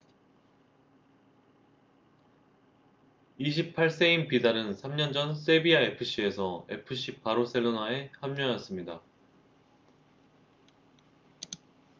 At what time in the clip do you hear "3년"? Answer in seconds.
4.73-5.13